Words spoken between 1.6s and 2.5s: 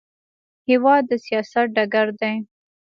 ډګر دی.